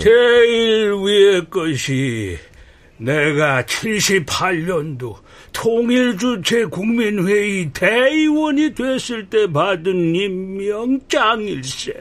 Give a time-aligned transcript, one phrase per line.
[0.00, 2.36] 제일 위의 것이
[2.96, 5.16] 내가 78년도
[5.52, 11.92] 통일주체 국민회의 대의원이 됐을 때 받은 임명장일세.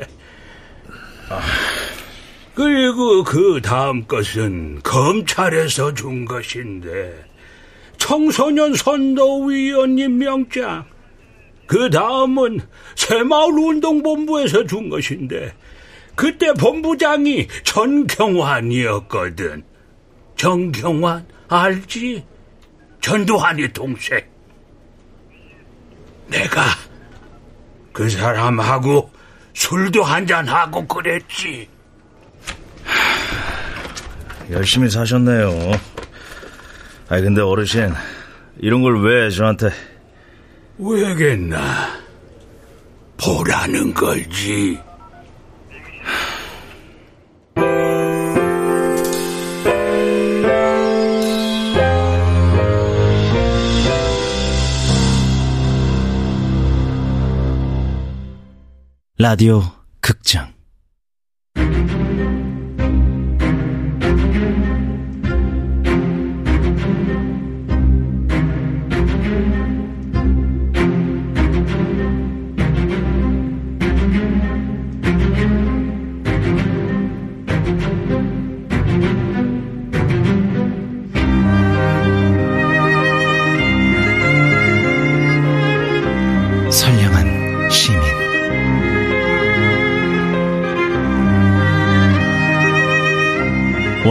[1.30, 1.42] 아.
[2.56, 7.14] 그리고 그 다음 것은 검찰에서 준 것인데
[7.98, 10.86] 청소년 선도위원 임명장.
[11.66, 12.60] 그 다음은
[12.96, 15.54] 새마을운동본부에서 준 것인데
[16.16, 19.64] 그때 본부장이 전경환이었거든.
[20.36, 22.26] 정경환 알지?
[23.02, 24.22] 전두환이 동생.
[26.28, 26.64] 내가
[27.92, 29.12] 그 사람하고
[29.54, 31.68] 술도 한잔하고 그랬지.
[34.52, 35.72] 열심히 사셨네요.
[37.10, 37.94] 아니 근데 어르신
[38.60, 39.70] 이런 걸 왜 저한테
[40.78, 41.60] 왜겠나
[43.18, 44.80] 보라는 걸지.
[59.24, 59.62] 라디오
[60.02, 60.54] 극장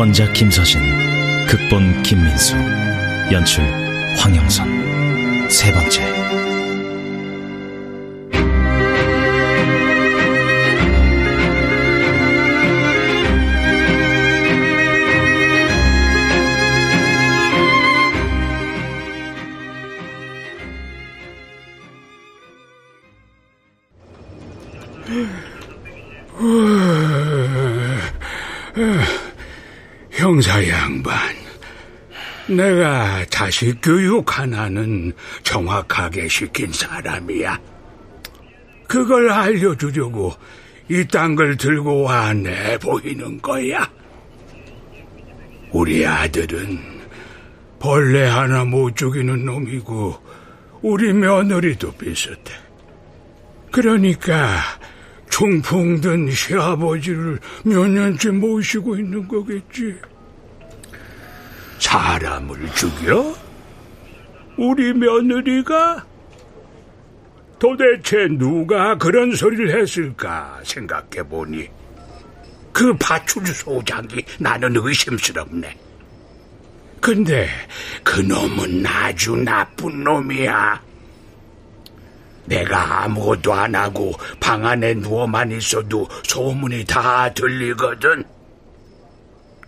[0.03, 0.81] 원작 김서진,
[1.47, 2.57] 극본 김민수,
[3.31, 3.63] 연출
[4.17, 5.49] 황영선.
[5.49, 6.42] 세 번째.
[32.57, 37.59] 내가 자식 교육 하나는 정확하게 시킨 사람이야.
[38.89, 40.35] 그걸 알려주려고
[40.89, 43.91] 이딴 걸 들고 와 내 보이는 거야.
[45.71, 46.79] 우리 아들은
[47.79, 50.17] 벌레 하나 못 죽이는 놈이고
[50.83, 52.53] 우리 며느리도 비슷해.
[53.71, 54.59] 그러니까
[55.31, 59.95] 중풍든 시아버지를 몇 년째 모시고 있는 거겠지.
[61.83, 63.35] 사람을 죽여?
[64.57, 66.07] 우리 며느리가?
[67.59, 71.69] 도대체 누가 그런 소리를 했을까 생각해 보니
[72.73, 75.77] 그 파출 소장이 나는 의심스럽네.
[77.01, 77.49] 근데
[78.05, 80.81] 그 놈은 아주 나쁜 놈이야.
[82.47, 88.25] 내가 아무것도 안 하고 방 안에 누워만 있어도 소문이 다 들리거든.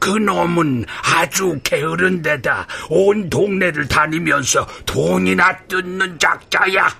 [0.04, 6.94] 그 놈은 아주 게으른 데다 온 동네를 다니면서 돈이나 뜯는 작자야.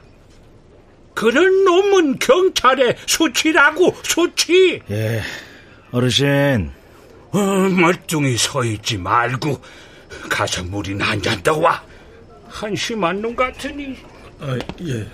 [1.12, 4.80] 그런 놈은 경찰에 수치라고 수치.
[4.90, 5.20] 예,
[5.90, 6.70] 어르신.
[7.32, 7.38] 어,
[7.78, 9.60] 멀뚱히 서 있지 말고
[10.30, 11.84] 가서 물이나 한잔 떠와.
[12.48, 13.98] 한심한 놈 같으니.
[14.40, 15.06] 아, 예.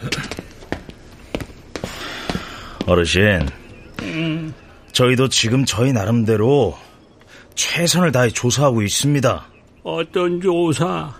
[2.86, 3.48] 어르신.
[4.02, 4.54] 음.
[4.92, 6.78] 저희도 지금 저희 나름대로
[7.54, 9.46] 최선을 다해 조사하고 있습니다.
[9.82, 11.12] 어떤 조사?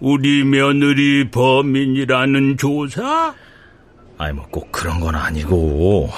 [0.00, 3.34] 우리 며느리 범인이라는 조사?
[4.18, 6.10] 아니, 뭐 꼭 그런 건 아니고.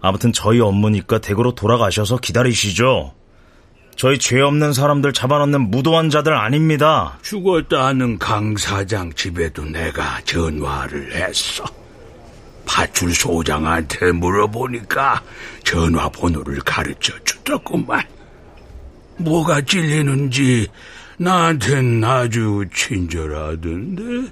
[0.00, 3.14] 아무튼 저희 업무니까 댁으로 돌아가셔서 기다리시죠.
[3.96, 7.18] 저희 죄 없는 사람들 잡아놓는 무도한 자들 아닙니다.
[7.22, 11.64] 죽었다 하는 강 사장 집에도 내가 전화를 했어.
[12.66, 15.22] 파출 소장한테 물어보니까
[15.64, 18.02] 전화번호를 가르쳐 주더구만.
[19.22, 20.68] 뭐가 찔리는지
[21.18, 24.30] 나한텐 아주 친절하던데.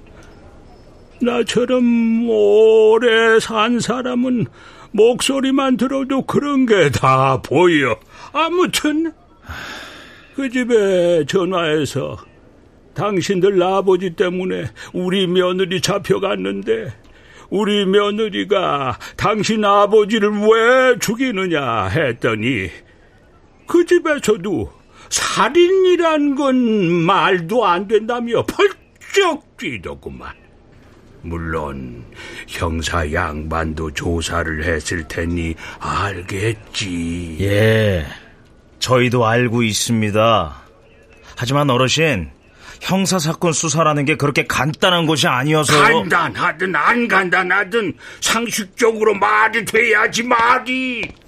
[1.21, 4.47] 나처럼 오래 산 사람은
[4.91, 7.97] 목소리만 들어도 그런 게 다 보여.
[8.33, 9.11] 아무튼
[10.35, 12.17] 그 집에 전화해서
[12.93, 16.93] 당신들 아버지 때문에 우리 며느리 잡혀갔는데
[17.49, 22.69] 우리 며느리가 당신 아버지를 왜 죽이느냐 했더니
[23.67, 24.80] 그 집에서도
[25.11, 30.33] 살인이란 건 말도 안 된다며 펄쩍 뛰더구만.
[31.21, 32.03] 물론
[32.47, 37.37] 형사 양반도 조사를 했을 테니 알겠지.
[37.41, 38.07] 예,
[38.79, 40.61] 저희도 알고 있습니다.
[41.37, 42.31] 하지만 어르신,
[42.81, 45.99] 형사 사건 수사라는 게 그렇게 간단한 것이 아니어서요.
[46.09, 51.20] 간단하든 안 간단하든 상식적으로 말이 돼야지 말이.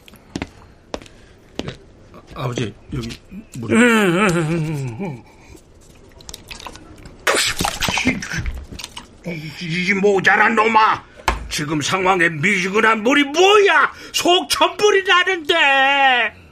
[2.36, 3.20] 아버지 여기
[3.60, 3.72] 물.
[9.62, 11.04] 이 모자란 놈아.
[11.50, 13.94] 지금 상황에 미지근한 물이 뭐야?
[14.12, 16.43] 속천불이 나는데.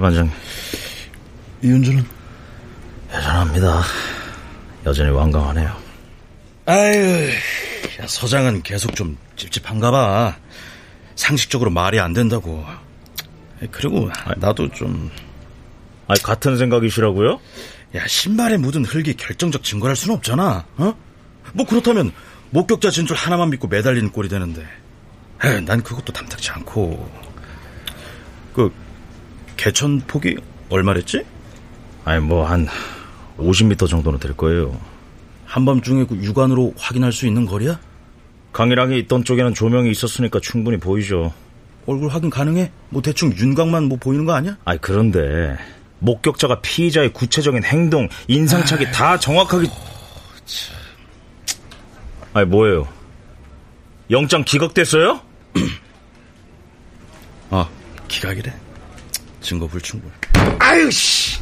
[0.00, 0.32] 반장님.
[1.62, 2.04] 이은주는?
[3.12, 3.82] 여전합니다.
[4.86, 5.76] 여전히 완강하네요.
[6.66, 7.30] 아유,
[8.00, 10.36] 야, 서장은 계속 좀 찝찝한가 봐.
[11.16, 12.64] 상식적으로 말이 안 된다고.
[13.70, 15.10] 그리고 나도 좀...
[16.06, 17.38] 아 같은 생각이시라고요?
[17.96, 20.64] 야, 신발에 묻은 흙이 결정적 증거랄 순 없잖아.
[20.76, 20.94] 어?
[21.52, 22.12] 뭐 그렇다면
[22.50, 24.66] 목격자 진술 하나만 믿고 매달리는 꼴이 되는데.
[25.44, 27.10] 에이, 난 그것도 탐탁지 않고.
[28.54, 28.72] 그
[29.64, 30.36] 개천 폭이
[30.70, 31.22] 얼마랬지?
[32.06, 32.66] 아니 뭐 한
[33.38, 34.74] 50m 정도는 될 거예요.
[35.44, 37.78] 한밤중에 그 육안으로 확인할 수 있는 거리야?
[38.52, 41.34] 강일항이 있던 쪽에는 조명이 있었으니까 충분히 보이죠.
[41.86, 42.72] 얼굴 확인 가능해?
[42.88, 44.56] 뭐 대충 윤곽만 뭐 보이는 거 아니야?
[44.64, 45.58] 아니 그런데
[45.98, 49.68] 목격자가 피의자의 구체적인 행동, 인상착의 다 정확하게
[52.32, 52.88] 아니 뭐예요?
[54.10, 55.20] 영장 기각됐어요?
[57.50, 57.68] 아,
[58.08, 58.54] 기각이래.
[59.40, 60.10] 증거 불충분.
[60.58, 61.40] 아유 씨.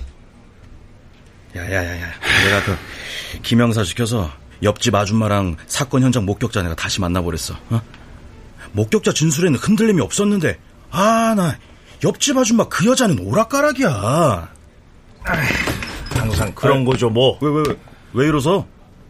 [1.57, 2.07] 야야야야.
[2.45, 2.77] 내가 그
[3.43, 4.31] 김영사 시켜서
[4.63, 7.57] 옆집 아줌마랑 사건 현장 목격자 내가 다시 만나버렸어.
[7.71, 7.83] 어?
[8.73, 10.59] 목격자 진술에는 흔들림이 없었는데
[10.91, 11.59] 아 나
[12.05, 14.49] 옆집 아줌마 그 여자는 오락가락이야.
[16.15, 17.39] 항상 그런 거죠 뭐.
[17.41, 17.77] 왜왜 왜
[18.15, 18.67] 왜 이러서?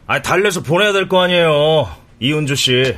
[0.07, 1.89] 아니 달래서 보내야 될 거 아니에요.
[2.21, 2.97] 이은주 씨.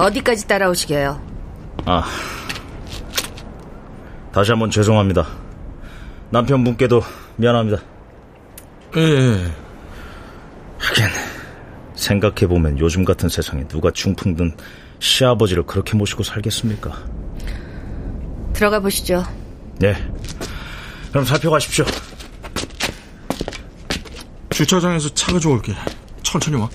[0.00, 1.20] 어디까지 따라오시게요?
[1.84, 2.04] 아.
[4.32, 5.26] 다시 한번 죄송합니다.
[6.30, 7.02] 남편분께도
[7.36, 7.82] 미안합니다.
[8.96, 9.00] 예.
[9.00, 9.52] 예.
[10.78, 11.06] 하긴
[11.94, 14.56] 생각해 보면 요즘 같은 세상에 누가 중풍든
[15.00, 16.92] 시아버지를 그렇게 모시고 살겠습니까?
[18.54, 19.22] 들어가 보시죠.
[19.78, 19.94] 네.
[21.10, 21.84] 그럼 살펴가십시오.
[24.50, 25.74] 주차장에서 차 가져올게.
[26.22, 26.68] 천천히 와.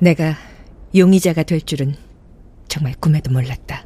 [0.00, 0.34] 내가
[0.94, 1.94] 용의자가 될 줄은
[2.68, 3.84] 정말 꿈에도 몰랐다.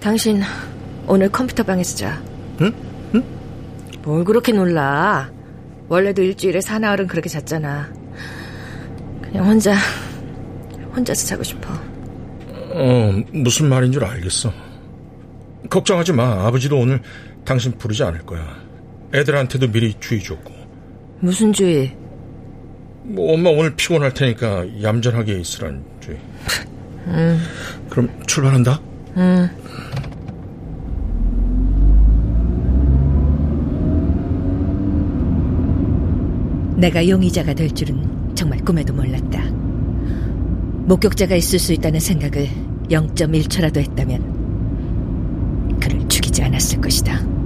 [0.00, 0.40] 당신
[1.06, 2.22] 오늘 컴퓨터 방에서 자.
[2.60, 2.72] 응?
[3.14, 3.24] 응?
[4.02, 5.30] 뭘 그렇게 놀라?
[5.88, 7.92] 원래도 일주일에 사나흘은 그렇게 잤잖아.
[9.20, 9.74] 그냥 혼자
[10.96, 11.89] 혼자서 자고 싶어.
[12.72, 14.52] 어, 무슨 말인 줄 알겠어.
[15.68, 16.46] 걱정하지 마.
[16.46, 17.00] 아버지도 오늘
[17.44, 18.56] 당신 부르지 않을 거야.
[19.14, 20.52] 애들한테도 미리 주의 줬고.
[21.20, 21.94] 무슨 주의?
[23.02, 26.18] 뭐 엄마 오늘 피곤할 테니까 얌전하게 있으란 주의.
[27.88, 28.80] 그럼 출발한다.
[36.76, 39.59] 내가 용의자가 될 줄은 정말 꿈에도 몰랐다.
[40.90, 42.48] 목격자가 있을 수 있다는 생각을
[42.88, 47.39] 0.1초라도 했다면 그를 죽이지 않았을 것이다.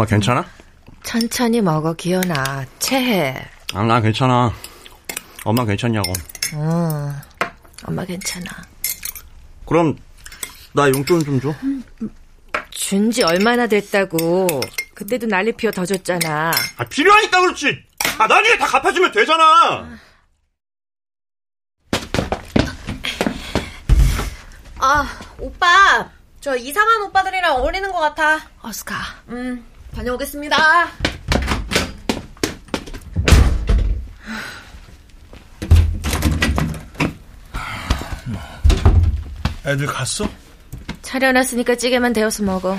[0.00, 0.46] 엄마 괜찮아?
[1.02, 2.64] 천천히 먹어, 기현아.
[2.78, 3.36] 체해.
[3.74, 4.50] 아, 나 괜찮아.
[5.44, 6.10] 엄마 괜찮냐고.
[6.54, 7.12] 어,
[7.84, 8.46] 엄마 괜찮아.
[9.66, 9.98] 그럼
[10.72, 11.54] 나 용돈 좀 줘.
[12.70, 14.46] 준 지 얼마나 됐다고.
[14.94, 16.50] 그때도 난리 피워 더 줬잖아.
[16.78, 17.84] 아, 필요하니까 그렇지.
[18.18, 19.86] 아, 나중에 다 갚아주면 되잖아.
[24.78, 25.06] 아,
[25.38, 26.10] 오빠.
[26.40, 28.38] 저 이상한 오빠들이랑 어울리는 것 같아.
[28.62, 28.96] 어서 가.
[29.28, 29.62] 음,
[29.94, 30.56] 다녀오겠습니다.
[39.66, 40.28] 애들 갔어?
[41.02, 42.76] 차려놨으니까 찌개만 데워서 먹어.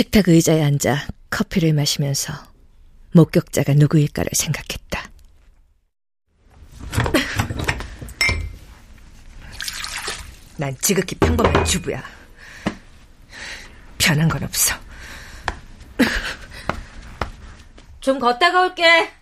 [0.00, 2.32] 식탁 의자에 앉아 커피를 마시면서
[3.12, 5.10] 목격자가 누구일까를 생각했다.
[10.56, 12.02] 난 지극히 평범한 주부야.
[13.98, 14.74] 변한 건 없어.
[18.00, 19.12] 좀 걷다가 올게.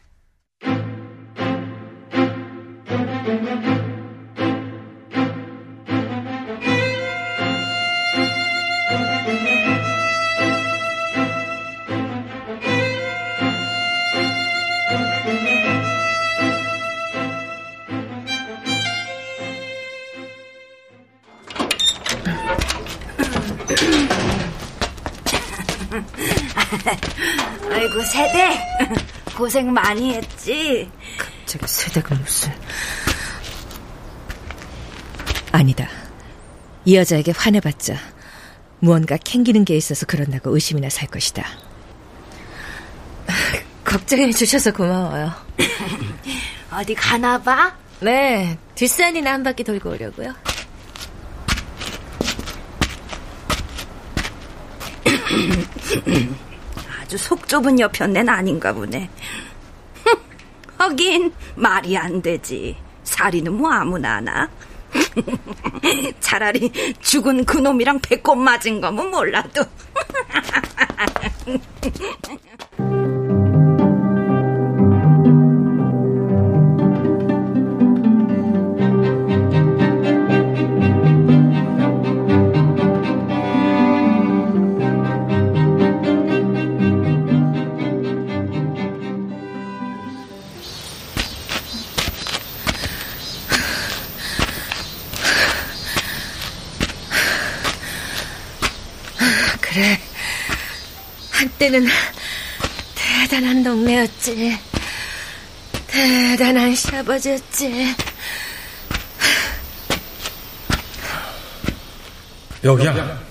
[27.98, 28.60] 아이고 세대
[29.36, 30.88] 고생 많이 했지.
[31.46, 32.52] 저기 세대가 무슨...
[35.50, 35.88] 아니다.
[36.84, 37.96] 이 여자에게 화내봤자
[38.78, 41.44] 무언가 캥기는 게 있어서 그런다고 의심이나 살 것이다.
[43.84, 45.32] 걱정해 주셔서 고마워요.
[46.70, 47.74] 어디 가나 봐?
[48.00, 50.34] 네, 뒷산이나 한 바퀴 돌고 오려고요.
[57.08, 59.08] 아주 속 좁은 여편네는 아닌가 보네.
[60.76, 62.76] 하긴 말이 안 되지.
[63.02, 64.50] 살이는 뭐 아무나 하나.
[66.20, 69.64] 차라리 죽은 그놈이랑 배꼽 맞은 거면 몰라도.
[101.78, 101.88] 한때는
[102.94, 104.58] 대단한 동네였지.
[105.86, 107.94] 대단한 시아버지였지.
[112.64, 113.22] 여기야.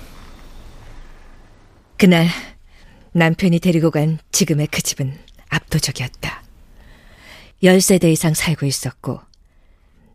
[1.98, 2.28] 그날
[3.12, 5.18] 남편이 데리고 간 지금의 그 집은
[5.50, 6.44] 압도적이었다.
[7.64, 9.20] 10세대 이상 살고 있었고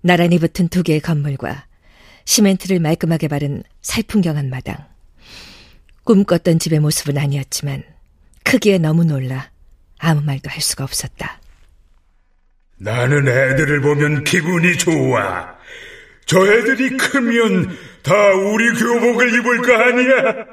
[0.00, 1.66] 나란히 붙은 두 개의 건물과
[2.24, 4.76] 시멘트를 말끔하게 바른 살풍경한 마당.
[6.04, 7.84] 꿈꿨던 집의 모습은 아니었지만
[8.44, 9.50] 크기에 너무 놀라
[9.98, 11.40] 아무 말도 할 수가 없었다.
[12.78, 15.54] 나는 애들을 보면 기분이 좋아.
[16.26, 20.46] 저 애들이 크면 다 우리 교복을 입을 거 아니야.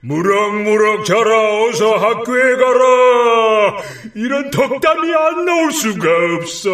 [0.00, 3.82] 무럭무럭 자라 어서 학교에 가라.
[4.14, 6.06] 이런 덕담이 안 나올 수가
[6.38, 6.70] 없어.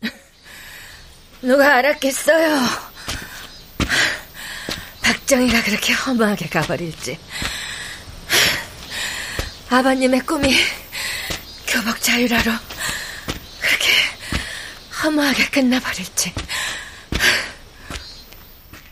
[1.42, 2.60] 누가 알았겠어요.
[5.02, 7.18] 박정희가 그렇게 허무하게 가버릴지.
[9.70, 10.52] 아버님의 꿈이
[11.68, 12.50] 교복 자유라로
[13.60, 13.92] 그렇게
[15.02, 16.32] 허무하게 끝나버릴지.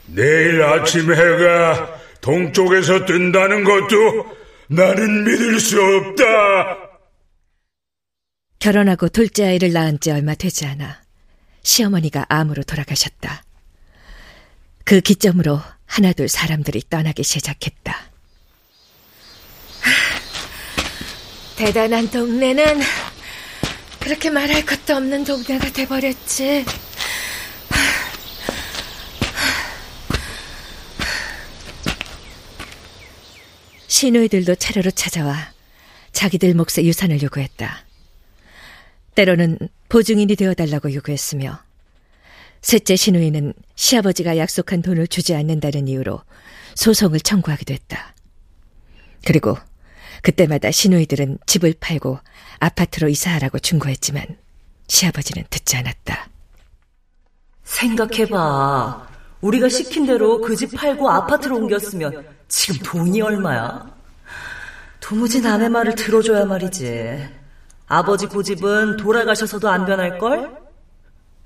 [0.06, 4.37] 내일 아침 해가 동쪽에서 뜬다는 것도
[4.68, 6.25] 나는 믿을 수 없다.
[8.61, 11.02] 결혼하고 둘째 아이를 낳은 지 얼마 되지 않아
[11.62, 13.42] 시어머니가 암으로 돌아가셨다.
[14.85, 18.08] 그 기점으로 하나둘 사람들이 떠나기 시작했다.
[21.59, 22.65] 대단한 동네는
[23.99, 26.65] 그렇게 말할 것도 없는 동네가 돼버렸지.
[33.88, 35.53] 시누이들도 차례로 찾아와
[36.12, 37.85] 자기들 몫의 유산을 요구했다.
[39.17, 41.61] 때로는 보증인이 되어달라고 요구했으며
[42.62, 46.23] 셋째 신우이는 시아버지가 약속한 돈을 주지 않는다는 이유로
[46.77, 48.15] 소송을 청구하기도 했다.
[49.25, 49.59] 그리고
[50.23, 52.19] 그때마다 신우이들은 집을 팔고
[52.61, 54.25] 아파트로 이사하라고 충고했지만
[54.89, 56.29] 시아버지는 듣지 않았다.
[57.65, 59.07] 생각해봐.
[59.41, 63.87] 우리가 시킨 대로 그 집 팔고 아파트로 옮겼으면 지금 돈이 얼마야?
[65.01, 67.29] 도무지 남의 말을 들어줘야 말이지.
[67.87, 70.57] 아버지 고집은 돌아가셔서도 안 변할걸?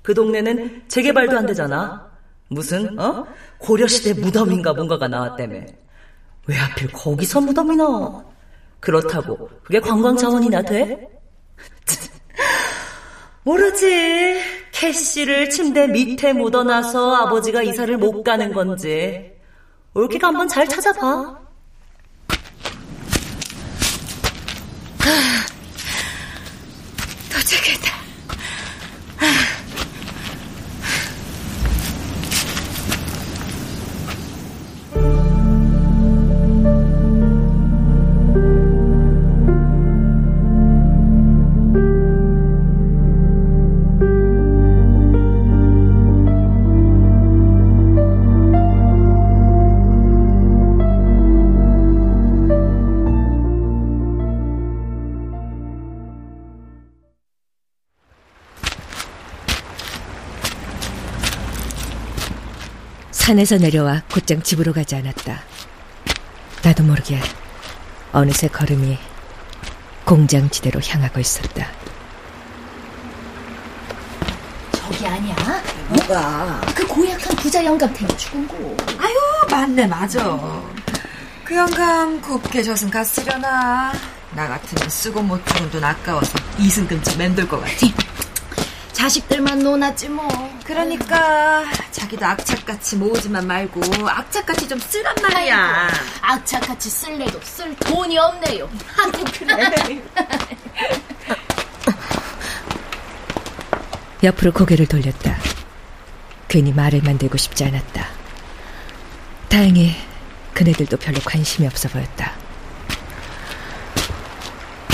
[0.01, 2.11] 그 동네는 재개발도 안 되잖아.
[2.49, 3.25] 무슨, 어?
[3.59, 5.61] 고려시대 무덤인가 뭔가가 나왔다며.
[6.47, 8.23] 왜 하필 거기서 무덤이 나와?
[8.83, 11.07] 그렇다고 그게 관광 자원이나 돼?
[13.43, 14.41] 모르지.
[14.71, 19.31] 캐시를 침대 밑에 묻어놔서 아버지가 이사를 못 가는 건지.
[19.93, 21.43] 올케가 한번 잘 찾아봐.
[63.23, 65.41] 산에서 내려와 곧장 집으로 가지 않았다.
[66.61, 67.21] 나도 모르게
[68.11, 68.99] 어느새 걸음이
[70.03, 71.65] 공장 지대로 향하고 있었다.
[74.73, 75.33] 저기 아니야?
[75.87, 76.61] 뭐가?
[76.75, 78.55] 그 고약한 부자 영감 탱이 죽은 거.
[78.99, 79.15] 아유,
[79.49, 80.61] 맞네, 맞아.
[81.45, 83.93] 그 영감 곱게 젖은 갔으려나.
[84.31, 87.87] 나 같으면 쓰고 못 죽은 돈 아까워서 이승금쯤 맴돌 것 같아.
[88.93, 90.27] 자식들만 논았지 뭐.
[90.63, 95.57] 그러니까 자기도 악착같이 모으지만 말고 악착같이 좀 쓰란 말이야.
[95.57, 98.69] 아이고, 악착같이 쓸래도 쓸 돈이 없네요.
[98.95, 100.01] 하여튼 그래.
[104.23, 105.37] 옆으로 고개를 돌렸다.
[106.47, 108.07] 괜히 말을 만들고 싶지 않았다.
[109.49, 109.95] 다행히
[110.53, 112.31] 그네들도 별로 관심이 없어 보였다.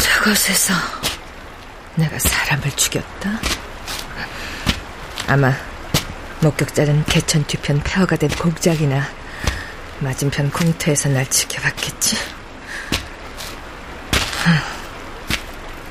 [0.02, 0.74] 저곳에서
[1.96, 3.40] 내가 사람을 죽였다?
[5.30, 5.54] 아마
[6.42, 9.08] 목격자는 개천 뒤편 폐허가 된 공장이나
[10.00, 12.18] 맞은편 공터에서 날 지켜봤겠지.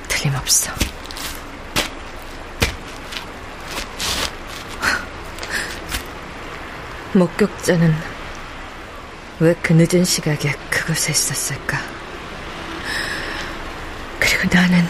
[0.09, 0.73] 틀림없어.
[7.13, 7.95] 목격자는
[9.41, 11.79] 왜 그 늦은 시각에 그곳에 있었을까?
[14.19, 14.85] 그리고 나는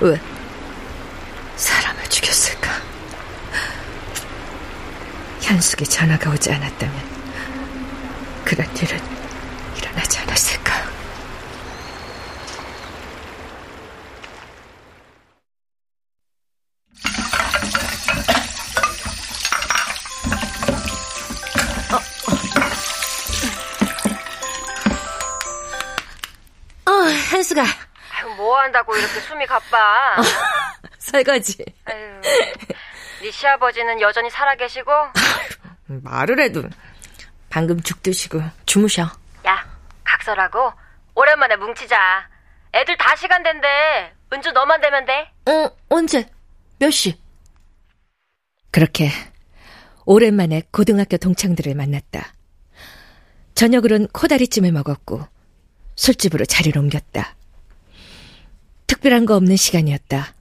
[0.00, 0.20] 왜, 왜
[1.56, 2.70] 사람을 죽였을까?
[5.50, 6.94] 현숙이 전화가 오지 않았다면
[8.44, 9.00] 그런 일은
[9.76, 10.72] 일어나지 않았을까?
[26.86, 26.92] 어,
[27.32, 27.62] 한수가.
[27.62, 30.14] 아유, 뭐 한다고 이렇게 숨이 가빠?
[30.98, 31.56] 설거지.
[31.86, 34.90] 아유, 네 시아버지는 여전히 살아계시고?
[36.02, 36.62] 말을 해도
[37.48, 39.10] 방금 죽 드시고 주무셔.
[39.46, 39.66] 야,
[40.04, 40.72] 각설하고
[41.14, 42.28] 오랜만에 뭉치자.
[42.72, 43.66] 애들 다 시간 된대.
[44.32, 45.30] 은주 너만 되면 돼.
[45.50, 46.30] 어, 언제?
[46.78, 47.20] 몇 시?
[48.70, 49.10] 그렇게
[50.04, 52.32] 오랜만에 고등학교 동창들을 만났다.
[53.54, 55.26] 저녁으론 코다리찜을 먹었고
[55.96, 57.34] 술집으로 자리를 옮겼다.
[58.86, 60.34] 특별한 거 없는 시간이었다.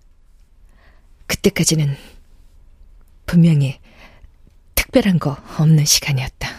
[1.27, 1.97] 그때까지는
[3.25, 3.79] 분명히
[4.91, 6.49] 특별한 거 없는 시간이었다.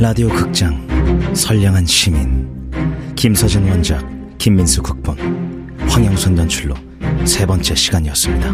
[0.00, 0.86] 라디오 극장
[1.34, 2.48] 선량한 시민.
[3.14, 4.04] 김서진 원작
[4.38, 5.76] 김민수 극본.
[5.88, 6.87] 황영선 연출로
[7.24, 8.52] 세 번째 시간이었습니다.